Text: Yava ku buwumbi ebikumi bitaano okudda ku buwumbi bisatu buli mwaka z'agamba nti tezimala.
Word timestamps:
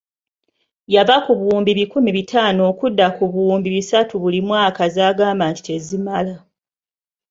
Yava 0.95 1.15
ku 1.25 1.31
buwumbi 1.37 1.69
ebikumi 1.75 2.09
bitaano 2.17 2.61
okudda 2.71 3.07
ku 3.15 3.23
buwumbi 3.31 3.69
bisatu 3.75 4.13
buli 4.21 4.39
mwaka 4.47 4.83
z'agamba 4.95 5.45
nti 5.51 5.61
tezimala. 5.67 6.35